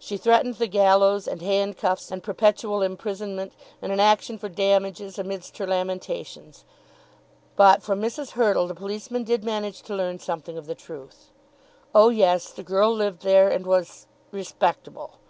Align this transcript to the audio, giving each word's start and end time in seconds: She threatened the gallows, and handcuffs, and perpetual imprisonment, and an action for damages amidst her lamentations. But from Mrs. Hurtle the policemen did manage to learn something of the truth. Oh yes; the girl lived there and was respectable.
She 0.00 0.16
threatened 0.16 0.56
the 0.56 0.66
gallows, 0.66 1.28
and 1.28 1.40
handcuffs, 1.40 2.10
and 2.10 2.24
perpetual 2.24 2.82
imprisonment, 2.82 3.52
and 3.80 3.92
an 3.92 4.00
action 4.00 4.36
for 4.36 4.48
damages 4.48 5.16
amidst 5.16 5.58
her 5.58 5.66
lamentations. 5.68 6.64
But 7.54 7.80
from 7.80 8.02
Mrs. 8.02 8.30
Hurtle 8.30 8.66
the 8.66 8.74
policemen 8.74 9.22
did 9.22 9.44
manage 9.44 9.82
to 9.82 9.94
learn 9.94 10.18
something 10.18 10.58
of 10.58 10.66
the 10.66 10.74
truth. 10.74 11.30
Oh 11.94 12.08
yes; 12.08 12.50
the 12.50 12.64
girl 12.64 12.92
lived 12.92 13.22
there 13.22 13.48
and 13.48 13.64
was 13.64 14.08
respectable. 14.32 15.20